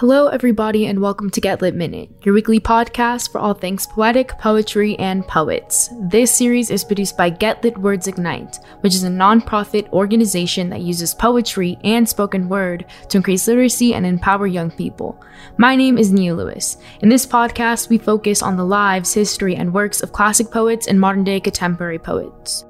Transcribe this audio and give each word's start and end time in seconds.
Hello, 0.00 0.28
everybody, 0.28 0.86
and 0.86 0.98
welcome 0.98 1.28
to 1.28 1.42
Get 1.42 1.60
Lit 1.60 1.74
Minute, 1.74 2.08
your 2.22 2.34
weekly 2.34 2.58
podcast 2.58 3.30
for 3.30 3.38
all 3.38 3.52
things 3.52 3.86
poetic, 3.86 4.30
poetry, 4.38 4.98
and 4.98 5.28
poets. 5.28 5.90
This 6.04 6.34
series 6.34 6.70
is 6.70 6.84
produced 6.84 7.18
by 7.18 7.28
Get 7.28 7.62
Lit 7.62 7.76
Words 7.76 8.08
Ignite, 8.08 8.60
which 8.80 8.94
is 8.94 9.04
a 9.04 9.10
nonprofit 9.10 9.90
organization 9.90 10.70
that 10.70 10.80
uses 10.80 11.12
poetry 11.12 11.76
and 11.84 12.08
spoken 12.08 12.48
word 12.48 12.86
to 13.10 13.18
increase 13.18 13.46
literacy 13.46 13.92
and 13.92 14.06
empower 14.06 14.46
young 14.46 14.70
people. 14.70 15.22
My 15.58 15.76
name 15.76 15.98
is 15.98 16.10
Nia 16.10 16.34
Lewis. 16.34 16.78
In 17.02 17.10
this 17.10 17.26
podcast, 17.26 17.90
we 17.90 17.98
focus 17.98 18.40
on 18.40 18.56
the 18.56 18.64
lives, 18.64 19.12
history, 19.12 19.56
and 19.56 19.70
works 19.70 20.00
of 20.02 20.12
classic 20.12 20.50
poets 20.50 20.86
and 20.86 20.98
modern 20.98 21.24
day 21.24 21.40
contemporary 21.40 21.98
poets. 21.98 22.64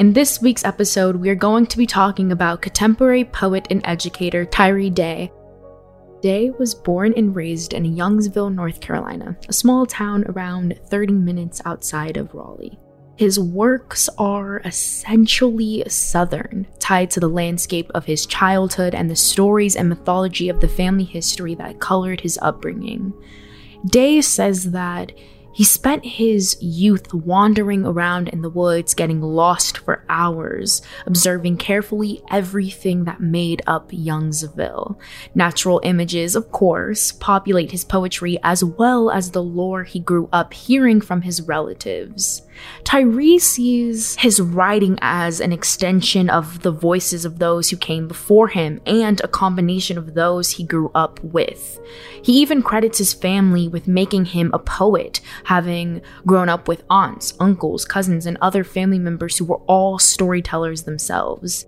In 0.00 0.12
this 0.12 0.42
week's 0.42 0.64
episode, 0.64 1.14
we 1.14 1.30
are 1.30 1.36
going 1.36 1.66
to 1.66 1.78
be 1.78 1.86
talking 1.86 2.32
about 2.32 2.60
contemporary 2.60 3.24
poet 3.24 3.68
and 3.70 3.82
educator 3.84 4.44
Tyree 4.44 4.90
Daye 4.90 5.30
Daye 6.22 6.50
was 6.56 6.72
born 6.72 7.12
and 7.16 7.34
raised 7.34 7.72
in 7.72 7.96
Youngsville, 7.96 8.54
North 8.54 8.80
Carolina, 8.80 9.36
a 9.48 9.52
small 9.52 9.84
town 9.84 10.24
around 10.28 10.78
30 10.86 11.14
minutes 11.14 11.60
outside 11.64 12.16
of 12.16 12.32
Raleigh. 12.32 12.78
His 13.16 13.40
works 13.40 14.08
are 14.18 14.60
essentially 14.64 15.82
Southern, 15.88 16.68
tied 16.78 17.10
to 17.10 17.20
the 17.20 17.28
landscape 17.28 17.90
of 17.92 18.04
his 18.04 18.24
childhood 18.24 18.94
and 18.94 19.10
the 19.10 19.16
stories 19.16 19.74
and 19.74 19.88
mythology 19.88 20.48
of 20.48 20.60
the 20.60 20.68
family 20.68 21.04
history 21.04 21.56
that 21.56 21.80
colored 21.80 22.20
his 22.20 22.38
upbringing. 22.40 23.12
Daye 23.86 24.20
says 24.20 24.70
that 24.70 25.10
he 25.52 25.64
spent 25.64 26.04
his 26.04 26.56
youth 26.60 27.12
wandering 27.12 27.84
around 27.84 28.28
in 28.28 28.42
the 28.42 28.50
woods, 28.50 28.94
getting 28.94 29.20
lost 29.20 29.78
for 29.78 30.04
hours, 30.08 30.82
observing 31.06 31.58
carefully 31.58 32.22
everything 32.30 33.04
that 33.04 33.20
made 33.20 33.62
up 33.66 33.90
Youngsville. 33.90 34.96
Natural 35.34 35.80
images, 35.84 36.34
of 36.34 36.50
course, 36.50 37.12
populate 37.12 37.70
his 37.70 37.84
poetry 37.84 38.38
as 38.42 38.64
well 38.64 39.10
as 39.10 39.30
the 39.30 39.42
lore 39.42 39.84
he 39.84 40.00
grew 40.00 40.28
up 40.32 40.54
hearing 40.54 41.00
from 41.00 41.22
his 41.22 41.42
relatives. 41.42 42.42
Tyree 42.84 43.38
sees 43.38 44.16
his 44.16 44.40
writing 44.40 44.98
as 45.00 45.40
an 45.40 45.52
extension 45.52 46.28
of 46.28 46.62
the 46.62 46.72
voices 46.72 47.24
of 47.24 47.38
those 47.38 47.70
who 47.70 47.76
came 47.76 48.08
before 48.08 48.48
him 48.48 48.80
and 48.86 49.20
a 49.20 49.28
combination 49.28 49.96
of 49.98 50.14
those 50.14 50.50
he 50.50 50.64
grew 50.64 50.90
up 50.94 51.22
with. 51.22 51.80
He 52.22 52.32
even 52.40 52.62
credits 52.62 52.98
his 52.98 53.14
family 53.14 53.68
with 53.68 53.88
making 53.88 54.26
him 54.26 54.50
a 54.52 54.58
poet, 54.58 55.20
having 55.44 56.02
grown 56.26 56.48
up 56.48 56.68
with 56.68 56.84
aunts, 56.90 57.34
uncles, 57.40 57.84
cousins, 57.84 58.26
and 58.26 58.38
other 58.40 58.64
family 58.64 58.98
members 58.98 59.36
who 59.38 59.44
were 59.44 59.60
all 59.66 59.98
storytellers 59.98 60.82
themselves. 60.82 61.66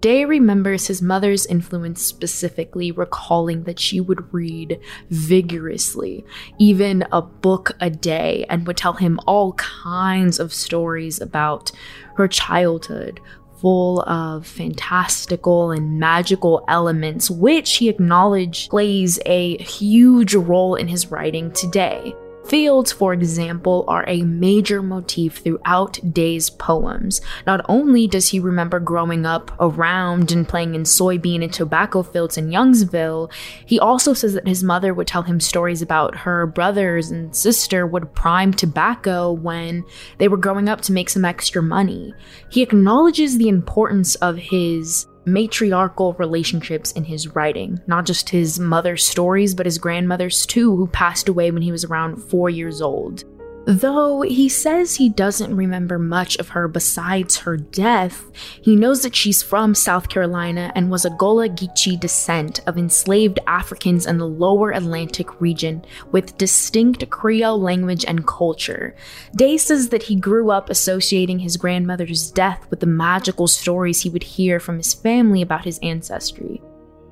Daye 0.00 0.24
remembers 0.24 0.86
his 0.86 1.02
mother's 1.02 1.44
influence 1.46 2.02
specifically, 2.02 2.92
recalling 2.92 3.64
that 3.64 3.80
she 3.80 4.00
would 4.00 4.32
read 4.32 4.80
vigorously, 5.10 6.24
even 6.58 7.04
a 7.10 7.20
book 7.20 7.72
a 7.80 7.90
day, 7.90 8.46
and 8.48 8.66
would 8.66 8.76
tell 8.76 8.94
him 8.94 9.18
all 9.26 9.54
kinds 9.54 10.38
of 10.38 10.52
stories 10.52 11.20
about 11.20 11.72
her 12.16 12.28
childhood, 12.28 13.20
full 13.60 14.02
of 14.02 14.46
fantastical 14.46 15.72
and 15.72 15.98
magical 15.98 16.64
elements, 16.68 17.28
which 17.30 17.76
he 17.76 17.88
acknowledged 17.88 18.70
plays 18.70 19.18
a 19.26 19.56
huge 19.58 20.34
role 20.34 20.76
in 20.76 20.86
his 20.86 21.10
writing 21.10 21.50
today. 21.52 22.14
Fields, 22.46 22.92
for 22.92 23.12
example, 23.12 23.84
are 23.88 24.04
a 24.08 24.22
major 24.22 24.80
motif 24.80 25.38
throughout 25.38 25.98
Daye's 26.12 26.48
poems. 26.48 27.20
Not 27.46 27.64
only 27.68 28.06
does 28.06 28.28
he 28.28 28.40
remember 28.40 28.80
growing 28.80 29.26
up 29.26 29.50
around 29.60 30.32
and 30.32 30.48
playing 30.48 30.74
in 30.74 30.84
soybean 30.84 31.42
and 31.42 31.52
tobacco 31.52 32.02
fields 32.02 32.38
in 32.38 32.48
Youngsville, 32.48 33.30
he 33.66 33.78
also 33.78 34.14
says 34.14 34.32
that 34.32 34.48
his 34.48 34.64
mother 34.64 34.94
would 34.94 35.06
tell 35.06 35.22
him 35.22 35.40
stories 35.40 35.82
about 35.82 36.16
her 36.16 36.46
brothers 36.46 37.10
and 37.10 37.36
sister 37.36 37.86
would 37.86 38.14
prime 38.14 38.52
tobacco 38.52 39.30
when 39.30 39.84
they 40.16 40.28
were 40.28 40.36
growing 40.38 40.68
up 40.68 40.80
to 40.82 40.92
make 40.92 41.10
some 41.10 41.26
extra 41.26 41.62
money. 41.62 42.14
He 42.50 42.62
acknowledges 42.62 43.36
the 43.36 43.48
importance 43.48 44.14
of 44.16 44.36
his 44.38 45.06
matriarchal 45.32 46.14
relationships 46.14 46.92
in 46.92 47.04
his 47.04 47.34
writing, 47.34 47.80
not 47.86 48.06
just 48.06 48.28
his 48.30 48.58
mother's 48.58 49.04
stories, 49.04 49.54
but 49.54 49.66
his 49.66 49.78
grandmother's 49.78 50.46
too, 50.46 50.76
who 50.76 50.86
passed 50.86 51.28
away 51.28 51.50
when 51.50 51.62
he 51.62 51.72
was 51.72 51.84
around 51.84 52.16
four 52.16 52.50
years 52.50 52.80
old. 52.82 53.24
Though 53.68 54.22
he 54.22 54.48
says 54.48 54.96
he 54.96 55.10
doesn't 55.10 55.54
remember 55.54 55.98
much 55.98 56.38
of 56.38 56.48
her 56.48 56.68
besides 56.68 57.36
her 57.36 57.58
death, 57.58 58.24
he 58.62 58.74
knows 58.74 59.02
that 59.02 59.14
she's 59.14 59.42
from 59.42 59.74
South 59.74 60.08
Carolina 60.08 60.72
and 60.74 60.90
was 60.90 61.04
a 61.04 61.10
Gullah 61.10 61.50
Geechee 61.50 62.00
descent 62.00 62.60
of 62.66 62.78
enslaved 62.78 63.38
Africans 63.46 64.06
in 64.06 64.16
the 64.16 64.26
lower 64.26 64.70
Atlantic 64.70 65.38
region 65.38 65.84
with 66.12 66.38
distinct 66.38 67.10
Creole 67.10 67.60
language 67.60 68.06
and 68.06 68.26
culture. 68.26 68.96
Daye 69.36 69.58
says 69.58 69.90
that 69.90 70.04
he 70.04 70.16
grew 70.16 70.50
up 70.50 70.70
associating 70.70 71.40
his 71.40 71.58
grandmother's 71.58 72.30
death 72.30 72.66
with 72.70 72.80
the 72.80 72.86
magical 72.86 73.46
stories 73.46 74.00
he 74.00 74.08
would 74.08 74.22
hear 74.22 74.58
from 74.60 74.78
his 74.78 74.94
family 74.94 75.42
about 75.42 75.66
his 75.66 75.78
ancestry. 75.82 76.62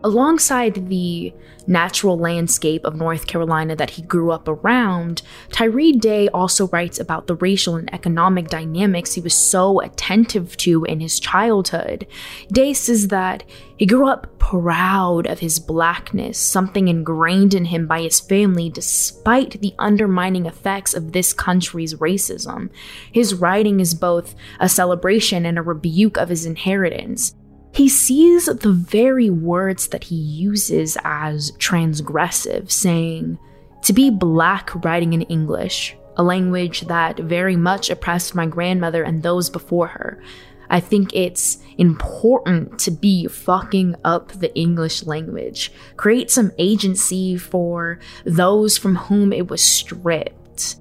Alongside 0.05 0.89
the 0.89 1.33
natural 1.67 2.19
landscape 2.19 2.85
of 2.85 2.95
North 2.95 3.27
Carolina 3.27 3.75
that 3.75 3.91
he 3.91 4.03
grew 4.03 4.31
up 4.31 4.47
around, 4.47 5.23
Tyree 5.51 5.93
Daye 5.93 6.29
also 6.29 6.69
writes 6.69 7.01
about 7.01 7.27
the 7.27 7.35
racial 7.35 7.77
and 7.77 7.93
economic 7.93 8.49
dynamics 8.49 9.15
he 9.15 9.21
was 9.21 9.35
so 9.35 9.81
attentive 9.81 10.57
to 10.59 10.85
in 10.85 11.01
his 11.01 11.19
childhood. 11.19 12.07
Daye 12.53 12.75
says 12.75 13.09
that 13.09 13.43
he 13.77 13.87
grew 13.87 14.07
up 14.07 14.39
proud 14.39 15.27
of 15.27 15.41
his 15.41 15.59
blackness, 15.59 16.39
something 16.39 16.87
ingrained 16.89 17.53
in 17.53 17.65
him 17.65 17.87
by 17.87 18.03
his 18.03 18.21
family 18.21 18.71
despite 18.71 19.61
the 19.61 19.75
undermining 19.79 20.47
effects 20.47 20.95
of 20.95 21.13
this 21.13 21.33
country's 21.33 21.95
racism. 21.95 22.71
His 23.11 23.35
writing 23.35 23.81
is 23.81 23.95
both 23.95 24.37
a 24.61 24.69
celebration 24.69 25.45
and 25.45 25.59
a 25.59 25.63
rebuke 25.63 26.17
of 26.17 26.29
his 26.29 26.47
inheritance. 26.47 27.35
He 27.77 27.91
sees 27.91 28.47
the 28.47 28.73
very 28.73 29.29
words 29.29 29.89
that 29.89 30.05
he 30.05 30.15
uses 30.15 30.97
as 31.05 31.53
transgressive, 31.59 32.71
saying, 32.71 33.39
To 33.83 33.93
be 33.93 34.09
black 34.09 34.75
writing 34.83 35.13
in 35.13 35.21
English, 35.23 35.95
a 36.17 36.23
language 36.23 36.81
that 36.87 37.19
very 37.19 37.55
much 37.55 37.91
oppressed 37.91 38.35
my 38.35 38.47
grandmother 38.47 39.03
and 39.03 39.23
those 39.23 39.51
before 39.51 39.89
her. 39.89 40.23
I 40.71 40.81
think 40.81 41.11
it's 41.13 41.59
important 41.77 42.79
to 42.79 42.91
be 42.91 43.27
fucking 43.27 43.97
up 44.05 44.33
the 44.33 44.57
English 44.57 45.05
language. 45.05 45.71
Create 45.99 46.31
some 46.31 46.53
agency 46.57 47.37
for 47.37 47.99
those 48.25 48.79
from 48.79 48.97
whom 48.97 49.35
it 49.35 49.49
was 49.49 49.61
stripped. 49.61 50.77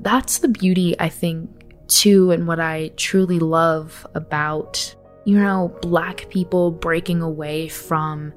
That's 0.00 0.38
the 0.38 0.48
beauty, 0.48 0.98
I 0.98 1.10
think, 1.10 1.50
too, 1.88 2.30
and 2.30 2.46
what 2.46 2.58
I 2.58 2.88
truly 2.96 3.38
love 3.38 4.06
about 4.14 4.94
you 5.24 5.38
know, 5.38 5.76
black 5.82 6.28
people 6.30 6.70
breaking 6.70 7.22
away 7.22 7.68
from, 7.68 8.32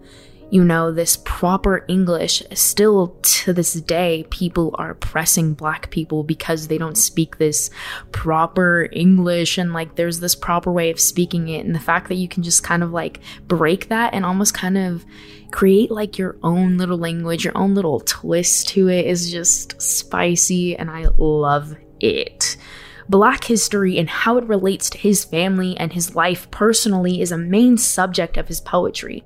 you 0.51 0.63
know, 0.63 0.91
this 0.91 1.17
proper 1.25 1.83
English. 1.87 2.43
Still 2.53 3.17
to 3.21 3.53
this 3.53 3.73
day, 3.73 4.25
people 4.29 4.75
are 4.77 4.91
oppressing 4.91 5.53
black 5.53 5.89
people 5.89 6.23
because 6.23 6.67
they 6.67 6.77
don't 6.77 6.97
speak 6.97 7.37
this 7.37 7.69
proper 8.11 8.87
English 8.91 9.57
and 9.57 9.73
like 9.73 9.95
there's 9.95 10.19
this 10.19 10.35
proper 10.35 10.71
way 10.71 10.91
of 10.91 10.99
speaking 10.99 11.47
it. 11.47 11.65
And 11.65 11.73
the 11.73 11.79
fact 11.79 12.07
that 12.09 12.15
you 12.15 12.27
can 12.27 12.43
just 12.43 12.63
kind 12.63 12.83
of 12.83 12.91
like 12.91 13.19
break 13.47 13.89
that 13.89 14.13
and 14.13 14.25
almost 14.25 14.53
kind 14.53 14.77
of 14.77 15.05
create 15.51 15.89
like 15.89 16.17
your 16.17 16.37
own 16.43 16.77
little 16.77 16.97
language, 16.97 17.43
your 17.43 17.57
own 17.57 17.73
little 17.73 17.99
twist 18.01 18.69
to 18.69 18.89
it 18.89 19.05
is 19.05 19.31
just 19.31 19.81
spicy 19.81 20.75
and 20.75 20.91
I 20.91 21.05
love 21.17 21.75
it. 21.99 22.57
Black 23.07 23.43
history 23.43 23.99
and 23.99 24.09
how 24.09 24.37
it 24.37 24.45
relates 24.45 24.89
to 24.89 24.97
his 24.97 25.23
family 25.23 25.77
and 25.77 25.93
his 25.93 26.15
life 26.15 26.49
personally 26.49 27.21
is 27.21 27.31
a 27.31 27.37
main 27.37 27.77
subject 27.77 28.35
of 28.35 28.47
his 28.47 28.59
poetry. 28.59 29.23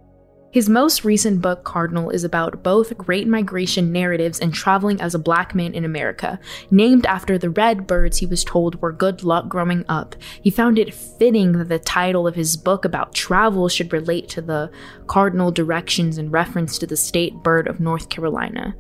His 0.52 0.68
most 0.68 1.06
recent 1.06 1.44
book, 1.44 1.64
Cardinal, 1.64 2.10
is 2.10 2.24
about 2.24 2.64
both 2.64 2.98
Great 2.98 3.28
Migration 3.28 3.92
narratives 3.92 4.40
and 4.40 4.52
traveling 4.52 5.00
as 5.00 5.14
a 5.14 5.20
black 5.20 5.54
man 5.54 5.76
in 5.76 5.86
America. 5.86 6.40
Named 6.72 7.06
after 7.06 7.38
the 7.38 7.52
red 7.52 7.86
birds 7.86 8.18
he 8.18 8.26
was 8.26 8.44
told 8.44 8.82
were 8.82 8.92
good 8.92 9.24
luck 9.24 9.48
growing 9.48 9.86
up, 9.88 10.16
he 10.42 10.50
found 10.50 10.80
it 10.80 10.92
fitting 10.92 11.52
that 11.52 11.70
the 11.70 11.78
title 11.78 12.26
of 12.26 12.34
his 12.34 12.58
book 12.58 12.84
about 12.84 13.14
travel 13.14 13.70
should 13.70 13.94
relate 13.94 14.28
to 14.30 14.42
the 14.42 14.72
cardinal 15.06 15.52
directions 15.52 16.18
in 16.18 16.32
reference 16.32 16.80
to 16.80 16.88
the 16.88 16.98
state 16.98 17.36
bird 17.44 17.68
of 17.68 17.80
North 17.80 18.10
Carolina. 18.10 18.76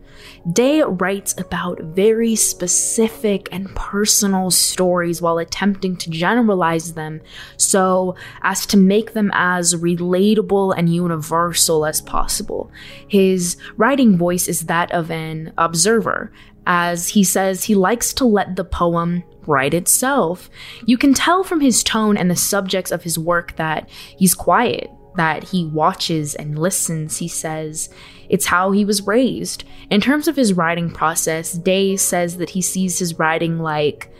Daye 0.51 0.81
writes 0.81 1.35
about 1.37 1.79
very 1.81 2.35
specific 2.35 3.47
and 3.51 3.73
personal 3.75 4.49
stories 4.49 5.21
while 5.21 5.37
attempting 5.37 5.97
to 5.97 6.09
generalize 6.09 6.95
them 6.95 7.21
so 7.57 8.15
as 8.41 8.65
to 8.65 8.75
make 8.75 9.13
them 9.13 9.29
as 9.35 9.75
relatable 9.75 10.73
and 10.75 10.93
universal 10.93 11.58
universal 11.59 11.85
as 11.85 12.01
possible. 12.01 12.71
His 13.07 13.57
writing 13.77 14.17
voice 14.17 14.47
is 14.47 14.65
that 14.65 14.91
of 14.91 15.11
an 15.11 15.53
observer, 15.57 16.31
as 16.65 17.09
he 17.09 17.23
says 17.23 17.63
he 17.63 17.75
likes 17.75 18.13
to 18.13 18.25
let 18.25 18.55
the 18.55 18.63
poem 18.63 19.23
write 19.47 19.73
itself. 19.73 20.49
You 20.85 20.97
can 20.97 21.13
tell 21.13 21.43
from 21.43 21.61
his 21.61 21.83
tone 21.83 22.17
and 22.17 22.29
the 22.29 22.35
subjects 22.35 22.91
of 22.91 23.03
his 23.03 23.17
work 23.17 23.55
that 23.55 23.89
he's 23.89 24.35
quiet, 24.35 24.89
that 25.15 25.43
he 25.43 25.65
watches 25.65 26.35
and 26.35 26.57
listens, 26.59 27.17
he 27.17 27.27
says 27.27 27.89
it's 28.29 28.45
how 28.45 28.71
he 28.71 28.85
was 28.85 29.07
raised. 29.07 29.63
In 29.89 30.01
terms 30.01 30.27
of 30.27 30.35
his 30.35 30.53
writing 30.53 30.91
process, 30.91 31.53
Daye 31.53 31.97
says 31.97 32.37
that 32.37 32.51
he 32.51 32.61
sees 32.61 32.99
his 32.99 33.17
writing 33.17 33.59
like 33.59 34.13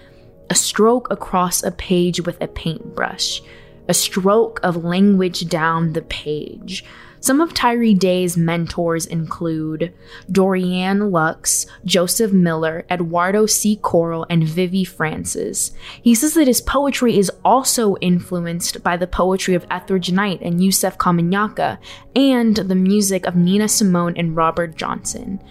a 0.49 0.55
stroke 0.55 1.07
across 1.11 1.61
a 1.61 1.71
page 1.71 2.25
with 2.25 2.41
a 2.41 2.47
paintbrush, 2.47 3.41
a 3.87 3.93
stroke 3.93 4.59
of 4.63 4.83
language 4.83 5.47
down 5.47 5.93
the 5.93 6.01
page. 6.01 6.83
Some 7.21 7.41
of 7.41 7.53
Tyree 7.53 7.93
Daye's 7.93 8.37
mentors 8.37 9.05
include 9.05 9.93
Dorianne 10.31 11.11
Laux, 11.11 11.65
Joseph 11.83 12.31
Millar, 12.31 12.85
Eduardo 12.89 13.45
C. 13.45 13.77
Corral, 13.81 14.25
and 14.29 14.43
Vievee 14.43 14.87
Francis. 14.87 15.71
He 16.01 16.15
says 16.15 16.33
that 16.35 16.47
his 16.47 16.61
poetry 16.61 17.17
is 17.17 17.31
also 17.43 17.97
influenced 17.97 18.81
by 18.83 18.95
the 18.95 19.07
poetry 19.07 19.53
of 19.53 19.65
Etheridge 19.69 20.11
Knight 20.11 20.41
and 20.41 20.63
Yusef 20.63 20.97
Komunyakaa, 20.97 21.77
and 22.15 22.55
the 22.55 22.75
music 22.75 23.25
of 23.25 23.35
Nina 23.35 23.67
Simone 23.67 24.15
and 24.15 24.35
Robert 24.35 24.75
Johnson. 24.75 25.41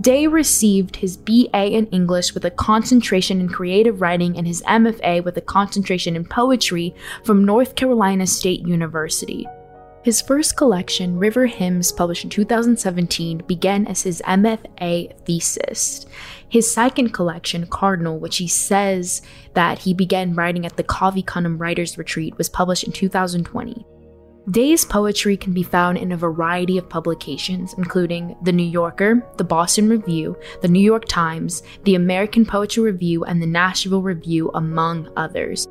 Daye 0.00 0.28
received 0.28 0.96
his 0.96 1.16
BA 1.16 1.72
in 1.72 1.86
English 1.88 2.32
with 2.32 2.44
a 2.44 2.50
concentration 2.50 3.40
in 3.40 3.48
creative 3.48 4.00
writing 4.00 4.36
and 4.38 4.46
his 4.46 4.62
MFA 4.62 5.24
with 5.24 5.36
a 5.36 5.42
concentration 5.42 6.14
in 6.16 6.24
poetry 6.24 6.94
from 7.24 7.44
North 7.44 7.74
Carolina 7.74 8.26
State 8.26 8.66
University. 8.66 9.46
His 10.04 10.22
first 10.22 10.56
collection, 10.56 11.18
River 11.18 11.46
Hymns, 11.46 11.92
published 11.92 12.24
in 12.24 12.30
2017, 12.30 13.42
began 13.46 13.86
as 13.86 14.02
his 14.02 14.22
MFA 14.24 15.18
thesis. 15.24 16.06
His 16.48 16.72
second 16.72 17.10
collection, 17.10 17.66
Cardinal, 17.66 18.18
which 18.18 18.38
he 18.38 18.48
says 18.48 19.22
that 19.54 19.80
he 19.80 19.92
began 19.92 20.34
writing 20.34 20.64
at 20.64 20.76
the 20.76 20.84
Cave 20.84 21.26
Canem 21.26 21.58
Writers 21.58 21.98
Retreat, 21.98 22.38
was 22.38 22.48
published 22.48 22.84
in 22.84 22.92
2020. 22.92 23.84
Daye's 24.50 24.86
poetry 24.86 25.36
can 25.36 25.52
be 25.52 25.62
found 25.62 25.98
in 25.98 26.12
a 26.12 26.16
variety 26.16 26.78
of 26.78 26.88
publications, 26.88 27.74
including 27.76 28.34
The 28.44 28.52
New 28.52 28.62
Yorker, 28.62 29.22
The 29.36 29.44
Boston 29.44 29.90
Review, 29.90 30.38
The 30.62 30.68
New 30.68 30.80
York 30.80 31.04
Times, 31.06 31.62
The 31.84 31.96
American 31.96 32.46
Poetry 32.46 32.84
Review, 32.84 33.24
and 33.24 33.42
The 33.42 33.46
Nashville 33.46 34.00
Review, 34.00 34.50
among 34.54 35.10
others. 35.18 35.66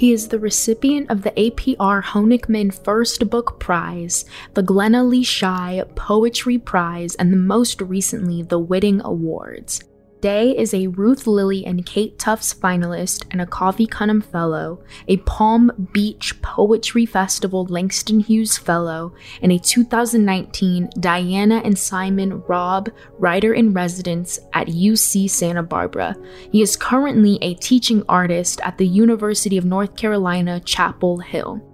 He 0.00 0.14
is 0.14 0.28
the 0.28 0.38
recipient 0.38 1.10
of 1.10 1.24
the 1.24 1.32
APR 1.32 2.02
Honickman 2.02 2.72
First 2.72 3.28
Book 3.28 3.60
Prize, 3.60 4.24
the 4.54 4.62
Glenna 4.62 5.04
Luschei 5.04 5.86
Poetry 5.94 6.56
Prize, 6.56 7.14
and 7.16 7.30
the 7.30 7.36
most 7.36 7.82
recently, 7.82 8.40
the 8.40 8.58
Whiting 8.58 9.02
Awards. 9.02 9.82
Daye 10.20 10.54
is 10.56 10.74
a 10.74 10.88
Ruth 10.88 11.26
Lilly 11.26 11.64
and 11.64 11.86
Kate 11.86 12.18
Tufts 12.18 12.52
finalist 12.52 13.24
and 13.30 13.40
a 13.40 13.46
Cave 13.46 13.88
Canem 13.90 14.20
Fellow, 14.20 14.82
a 15.08 15.16
Palm 15.18 15.70
Beach 15.92 16.40
Poetry 16.42 17.06
Festival 17.06 17.64
Langston 17.66 18.20
Hughes 18.20 18.58
Fellow, 18.58 19.14
and 19.40 19.50
a 19.50 19.58
2019 19.58 20.90
Diana 21.00 21.62
and 21.64 21.78
Simon 21.78 22.42
Raab 22.46 22.92
Writer 23.18 23.54
in 23.54 23.72
Residence 23.72 24.38
at 24.52 24.66
UC 24.66 25.30
Santa 25.30 25.62
Barbara. 25.62 26.16
He 26.52 26.60
is 26.60 26.76
currently 26.76 27.38
a 27.40 27.54
teaching 27.54 28.04
artist 28.08 28.60
at 28.62 28.76
the 28.76 28.86
University 28.86 29.56
of 29.56 29.64
North 29.64 29.96
Carolina, 29.96 30.60
Chapel 30.60 31.18
Hill. 31.18 31.69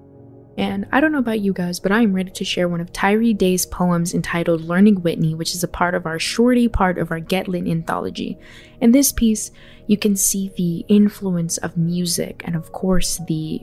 And 0.58 0.86
I 0.90 1.00
don't 1.00 1.12
know 1.12 1.18
about 1.18 1.40
you 1.40 1.52
guys, 1.52 1.78
but 1.78 1.92
I 1.92 2.00
am 2.00 2.14
ready 2.14 2.30
to 2.30 2.44
share 2.44 2.68
one 2.68 2.80
of 2.80 2.92
Tyree 2.92 3.34
Daye's 3.34 3.66
poems 3.66 4.14
entitled 4.14 4.62
Learning 4.62 5.02
Whitney, 5.02 5.34
which 5.34 5.54
is 5.54 5.62
a 5.62 5.68
part 5.68 5.94
of 5.94 6.06
our 6.06 6.18
shorty 6.18 6.66
part 6.66 6.96
of 6.96 7.10
our 7.10 7.20
Get 7.20 7.46
Lit 7.46 7.68
anthology. 7.68 8.38
In 8.80 8.92
this 8.92 9.12
piece, 9.12 9.50
you 9.86 9.98
can 9.98 10.16
see 10.16 10.50
the 10.56 10.84
influence 10.88 11.58
of 11.58 11.76
music 11.76 12.42
and, 12.46 12.56
of 12.56 12.72
course, 12.72 13.20
the 13.28 13.60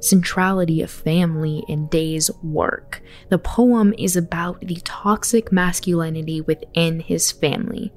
centrality 0.00 0.82
of 0.82 0.90
family 0.90 1.64
in 1.68 1.86
Daye's 1.88 2.30
work. 2.42 3.02
The 3.30 3.38
poem 3.38 3.94
is 3.98 4.14
about 4.14 4.60
the 4.60 4.76
toxic 4.84 5.50
masculinity 5.50 6.42
within 6.42 7.00
his 7.00 7.32
family. 7.32 7.94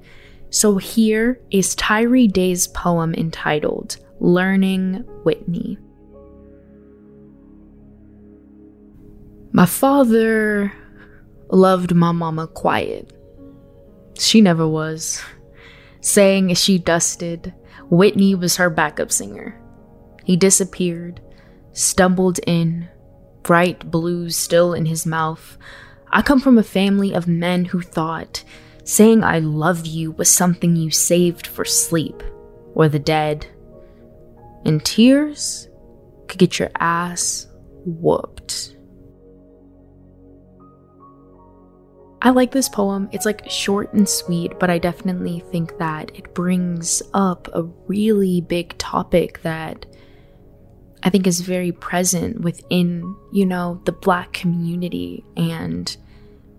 So 0.50 0.78
here 0.78 1.42
is 1.52 1.76
Tyree 1.76 2.28
Daye's 2.28 2.68
poem 2.70 3.14
entitled 3.14 3.98
Learning 4.22 5.04
Whitney. 5.24 5.78
My 9.52 9.66
father 9.66 10.72
loved 11.50 11.96
my 11.96 12.12
mama 12.12 12.48
quiet. 12.48 13.12
She 14.18 14.42
never 14.42 14.68
was. 14.68 15.24
Saying 16.02 16.52
as 16.52 16.60
she 16.60 16.78
dusted, 16.78 17.54
Whitney 17.90 18.36
was 18.36 18.58
her 18.58 18.70
backup 18.70 19.12
singer. 19.12 19.60
He 20.24 20.38
disappeared, 20.38 21.20
stumbled 21.74 22.40
in, 22.46 22.88
bright 23.42 23.90
blues 23.90 24.36
still 24.36 24.74
in 24.74 24.86
his 24.86 25.06
mouth. 25.06 25.58
I 26.12 26.22
come 26.22 26.40
from 26.40 26.58
a 26.58 26.64
family 26.64 27.14
of 27.14 27.28
men 27.28 27.66
who 27.66 27.82
thought 27.82 28.44
saying 28.84 29.24
I 29.24 29.40
love 29.40 29.86
you 29.86 30.12
was 30.12 30.32
something 30.32 30.76
you 30.76 30.90
saved 30.90 31.46
for 31.46 31.64
sleep 31.66 32.24
or 32.74 32.90
the 32.90 33.00
dead. 33.00 33.46
And 34.66 34.84
tears 34.84 35.70
could 36.28 36.40
get 36.40 36.60
your 36.60 36.72
ass 36.80 37.48
whooped. 37.86 38.76
I 42.22 42.32
like 42.32 42.52
this 42.52 42.68
poem. 42.68 43.10
It's 43.12 43.26
like 43.26 43.50
short 43.50 43.94
and 43.94 44.08
sweet, 44.08 44.60
but 44.60 44.70
I 44.70 44.78
definitely 44.78 45.40
think 45.52 45.78
that 45.78 46.12
it 46.14 46.34
brings 46.34 47.02
up 47.14 47.48
a 47.54 47.64
really 47.88 48.42
big 48.42 48.78
topic 48.78 49.42
that 49.44 49.86
I 51.02 51.10
think 51.10 51.28
is 51.28 51.40
very 51.40 51.72
present 51.72 52.42
within, 52.42 53.16
you 53.32 53.46
know, 53.46 53.82
the 53.86 53.94
black 53.94 54.34
community 54.34 55.24
and 55.38 55.96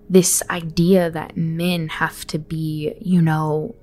this 0.09 0.43
idea 0.49 1.11
that 1.11 1.37
men 1.37 1.89
have 1.89 2.27
to 2.29 2.39
be, 2.39 2.95
you 3.01 3.21
know, 3.21 3.77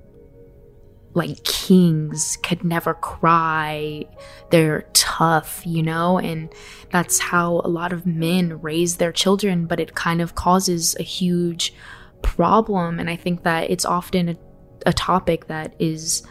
like 1.14 1.42
kings 1.44 2.38
could 2.42 2.64
never 2.64 2.94
cry. 2.94 4.04
They're 4.50 4.82
tough, 4.92 5.62
you 5.66 5.82
know? 5.82 6.18
And 6.18 6.52
that's 6.92 7.18
how 7.18 7.60
a 7.64 7.68
lot 7.68 7.92
of 7.92 8.06
men 8.06 8.60
raise 8.60 8.96
their 8.96 9.12
children, 9.12 9.66
but 9.66 9.80
it 9.80 9.94
kind 9.94 10.20
of 10.20 10.34
causes 10.34 10.96
a 10.98 11.02
huge 11.02 11.74
problem. 12.22 13.00
And 13.00 13.08
I 13.08 13.16
think 13.16 13.42
that 13.42 13.70
it's 13.70 13.84
often 13.84 14.28
a, 14.30 14.36
a 14.86 14.92
topic 14.92 15.46
that 15.46 15.74
is 15.78 16.22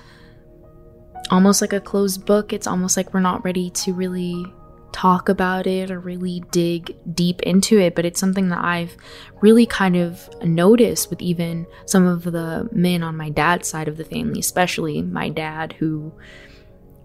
almost 1.31 1.62
like 1.62 1.73
a 1.73 1.81
closed 1.81 2.25
book. 2.25 2.53
It's 2.53 2.68
almost 2.68 2.97
like 2.97 3.13
we're 3.13 3.19
not 3.19 3.44
ready 3.44 3.69
to 3.71 3.94
really 3.94 4.45
talk 4.91 5.29
about 5.29 5.67
it 5.67 5.91
or 5.91 5.99
really 5.99 6.43
dig 6.51 6.95
deep 7.13 7.41
into 7.43 7.79
it, 7.79 7.95
but 7.95 8.05
it's 8.05 8.19
something 8.19 8.49
that 8.49 8.63
I've 8.63 8.97
really 9.41 9.65
kind 9.65 9.95
of 9.95 10.29
noticed 10.43 11.09
with 11.09 11.21
even 11.21 11.67
some 11.85 12.06
of 12.06 12.23
the 12.23 12.67
men 12.71 13.03
on 13.03 13.15
my 13.15 13.29
dad's 13.29 13.67
side 13.67 13.87
of 13.87 13.97
the 13.97 14.06
family, 14.06 14.39
especially 14.39 15.01
my 15.01 15.29
dad, 15.29 15.73
who 15.73 16.13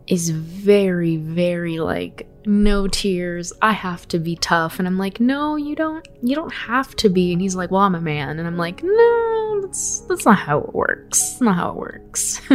is 0.06 0.30
very, 0.30 1.16
very 1.16 1.78
like, 1.78 2.28
no 2.44 2.88
tears. 2.88 3.52
I 3.62 3.72
have 3.72 4.08
to 4.08 4.18
be 4.18 4.36
tough. 4.36 4.78
And 4.78 4.88
I'm 4.88 4.98
like, 4.98 5.20
no, 5.20 5.56
you 5.56 5.76
don't 5.76 6.06
you 6.22 6.34
don't 6.34 6.52
have 6.52 6.94
to 6.96 7.08
be. 7.08 7.32
And 7.32 7.40
he's 7.40 7.54
like, 7.54 7.70
well, 7.70 7.82
I'm 7.82 7.94
a 7.94 8.00
man. 8.00 8.38
And 8.38 8.46
I'm 8.46 8.56
like, 8.56 8.82
no, 8.82 9.60
that's 9.62 10.00
that's 10.00 10.24
not 10.24 10.38
how 10.38 10.58
it 10.58 10.74
works. 10.74 11.20
That's 11.20 11.40
not 11.40 11.56
how 11.56 11.70
it 11.70 11.76
works. 11.76 12.40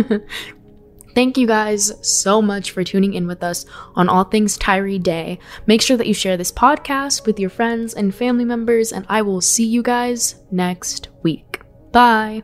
Thank 1.17 1.35
you 1.35 1.47
guys 1.47 1.91
so 2.07 2.43
much 2.43 2.69
for 2.69 2.83
tuning 2.83 3.15
in 3.15 3.25
with 3.25 3.41
us 3.41 3.65
on 3.95 4.07
All 4.07 4.23
Things 4.23 4.55
Tyree 4.55 4.99
Daye. 4.99 5.39
Make 5.65 5.81
sure 5.81 5.97
that 5.97 6.05
you 6.05 6.13
share 6.13 6.37
this 6.37 6.51
podcast 6.51 7.25
with 7.25 7.39
your 7.39 7.49
friends 7.49 7.95
and 7.95 8.13
family 8.13 8.45
members, 8.45 8.91
and 8.93 9.03
I 9.09 9.23
will 9.23 9.41
see 9.41 9.65
you 9.65 9.81
guys 9.81 10.35
next 10.51 11.09
week. 11.23 11.61
Bye. 11.91 12.43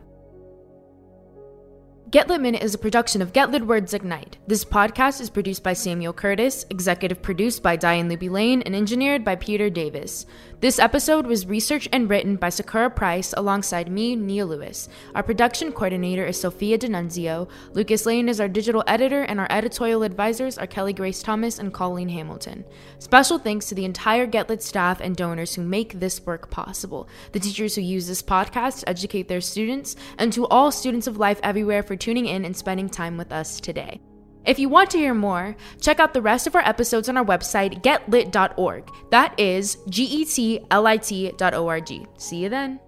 Get 2.14 2.28
Lit 2.28 2.40
Minute 2.40 2.62
is 2.62 2.74
a 2.74 2.78
production 2.78 3.22
of 3.22 3.32
Get 3.32 3.50
Lit 3.50 3.66
Words 3.66 3.92
Ignite. 3.92 4.36
This 4.46 4.64
podcast 4.64 5.20
is 5.20 5.30
produced 5.30 5.64
by 5.64 5.72
Samuel 5.72 6.12
Curtis, 6.12 6.64
executive 6.70 7.20
produced 7.20 7.60
by 7.60 7.74
Diane 7.74 8.08
Luby 8.08 8.30
Lane, 8.30 8.62
and 8.62 8.76
engineered 8.76 9.24
by 9.24 9.34
Peter 9.34 9.68
Davis. 9.68 10.24
This 10.60 10.78
episode 10.78 11.26
was 11.26 11.44
researched 11.44 11.88
and 11.92 12.08
written 12.08 12.36
by 12.36 12.50
Sakura 12.50 12.88
Price 12.88 13.34
alongside 13.36 13.90
me, 13.90 14.14
Nia 14.14 14.46
Lewis. 14.46 14.88
Our 15.16 15.24
production 15.24 15.72
coordinator 15.72 16.24
is 16.24 16.40
Sophia 16.40 16.78
D'Annunzio. 16.78 17.48
Lucas 17.72 18.06
Lane 18.06 18.28
is 18.28 18.40
our 18.40 18.48
digital 18.48 18.84
editor, 18.86 19.22
and 19.22 19.40
our 19.40 19.48
editorial 19.50 20.04
advisors 20.04 20.56
are 20.56 20.68
Kelly 20.68 20.92
Grace 20.92 21.20
Thomas 21.20 21.58
and 21.58 21.74
Colleen 21.74 22.10
Hamilton. 22.10 22.64
Special 23.00 23.40
thanks 23.40 23.66
to 23.66 23.74
the 23.74 23.84
entire 23.84 24.26
Get 24.26 24.48
Lit 24.48 24.62
staff 24.62 25.00
and 25.00 25.16
donors 25.16 25.56
who 25.56 25.62
make 25.62 25.98
this 25.98 26.24
work 26.24 26.48
possible, 26.48 27.08
the 27.32 27.40
teachers 27.40 27.74
who 27.74 27.82
use 27.82 28.06
this 28.06 28.22
podcast 28.22 28.80
to 28.80 28.88
educate 28.88 29.26
their 29.26 29.40
students, 29.40 29.96
and 30.16 30.32
to 30.32 30.46
all 30.46 30.70
students 30.70 31.08
of 31.08 31.18
life 31.18 31.40
everywhere 31.42 31.82
for 31.82 31.96
tuning 32.04 32.26
in 32.26 32.44
and 32.44 32.54
spending 32.54 32.88
time 32.88 33.16
with 33.16 33.32
us 33.32 33.58
today. 33.58 33.98
If 34.44 34.58
you 34.58 34.68
want 34.68 34.90
to 34.90 34.98
hear 34.98 35.14
more, 35.14 35.56
check 35.80 36.00
out 36.00 36.12
the 36.12 36.20
rest 36.20 36.46
of 36.46 36.54
our 36.54 36.60
episodes 36.60 37.08
on 37.08 37.16
our 37.16 37.24
website, 37.24 37.82
getlit.org. 37.82 38.90
That 39.10 39.40
is 39.40 39.78
G 39.88 40.04
E 40.04 40.24
T 40.26 40.60
L 40.70 40.86
I 40.86 40.98
T.org. 40.98 42.08
See 42.18 42.36
you 42.36 42.50
then. 42.50 42.78